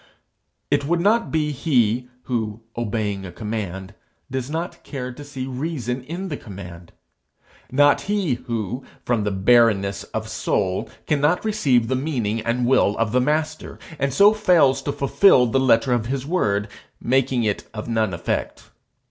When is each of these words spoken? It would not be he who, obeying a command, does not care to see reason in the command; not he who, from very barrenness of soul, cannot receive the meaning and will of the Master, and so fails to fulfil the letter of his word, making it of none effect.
It 0.71 0.83
would 0.85 0.99
not 0.99 1.29
be 1.31 1.51
he 1.51 2.09
who, 2.23 2.61
obeying 2.75 3.23
a 3.23 3.31
command, 3.31 3.93
does 4.31 4.49
not 4.49 4.81
care 4.83 5.13
to 5.13 5.23
see 5.23 5.45
reason 5.45 6.03
in 6.05 6.29
the 6.29 6.37
command; 6.37 6.91
not 7.71 8.01
he 8.09 8.33
who, 8.33 8.83
from 9.05 9.23
very 9.23 9.35
barrenness 9.35 10.03
of 10.05 10.27
soul, 10.27 10.89
cannot 11.05 11.45
receive 11.45 11.87
the 11.87 11.95
meaning 11.95 12.39
and 12.41 12.65
will 12.65 12.97
of 12.97 13.11
the 13.11 13.21
Master, 13.21 13.77
and 13.99 14.11
so 14.11 14.33
fails 14.33 14.81
to 14.81 14.91
fulfil 14.91 15.45
the 15.45 15.59
letter 15.59 15.93
of 15.93 16.07
his 16.07 16.25
word, 16.25 16.67
making 16.99 17.43
it 17.43 17.69
of 17.71 17.87
none 17.87 18.11
effect. 18.11 18.71